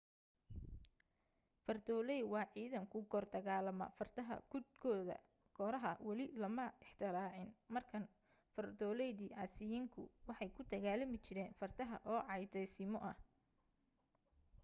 fardoolay 1.65 2.21
waa 2.33 2.47
ciidan 2.53 2.85
ku 2.93 2.99
kor 3.11 3.25
dagaalama 3.33 3.87
fardaha 3.97 4.35
guudkooda 4.51 5.15
kooraha 5.57 5.91
weli 6.07 6.25
lama 6.41 6.65
ikhtiraacin 6.85 7.49
markaan 7.73 8.05
fardooladii 8.55 9.31
asiiriyaanku 9.43 10.01
waxay 10.27 10.49
ku 10.55 10.61
dagaalami 10.73 11.17
jireen 11.25 11.51
fardaha 11.59 11.95
oo 12.13 12.21
caddaysimo 12.29 12.97
ah 13.11 13.17